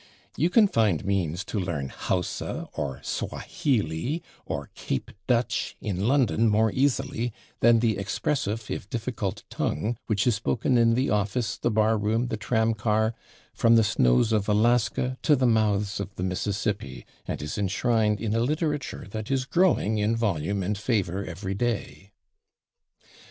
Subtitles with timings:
[0.35, 6.71] You can find means to learn Hausa or Swahili or Cape Dutch in London more
[6.71, 11.99] easily than the expressive, if difficult, tongue which is spoken in the office, the bar
[11.99, 13.13] room, the tram car,
[13.53, 18.33] from the snows of Alaska to the mouths of the Mississippi, and is enshrined in
[18.33, 22.11] a literature that is growing in volume and favor every day.